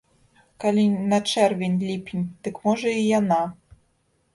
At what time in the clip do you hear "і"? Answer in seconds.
2.99-3.09